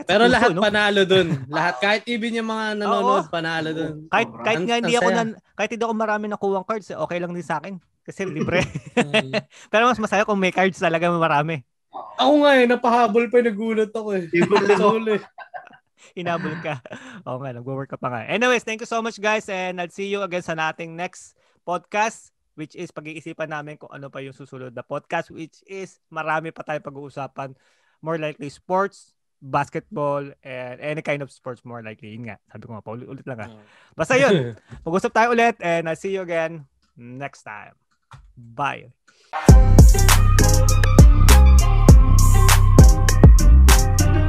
[0.05, 0.61] Pero lahat no?
[0.61, 1.49] panalo dun.
[1.49, 3.33] Lahat kahit even yung mga nanonood Oo.
[3.33, 4.13] panalo dun.
[4.13, 7.17] Kahit oh, kahit nga hindi ako nan, kahit hindi ako marami nakuha cards, eh, okay
[7.17, 8.61] lang din sa akin kasi libre.
[8.93, 9.33] Mm.
[9.73, 11.65] Pero mas masaya kung may cards talaga marami.
[12.21, 14.29] Ako nga eh, napahabol pa nagulat ako eh.
[14.37, 15.17] Habol
[16.21, 16.81] Inabol ka.
[17.25, 18.21] Oo nga, nagwo-work ka pa nga.
[18.29, 22.31] Anyways, thank you so much guys and I'll see you again sa nating next podcast
[22.57, 26.65] which is pag-iisipan namin kung ano pa yung susunod na podcast which is marami pa
[26.65, 27.53] tayong pag-uusapan.
[28.01, 29.13] More likely sports
[29.45, 32.17] basketball and any kind of sports more likely.
[32.17, 33.51] Yun nga sabi ko nga paulit ulit lang ah.
[33.93, 34.57] Basta yun
[34.89, 36.65] mag-usap tayo ulit and I'll see you again
[36.97, 37.77] next time.
[38.37, 38.89] Bye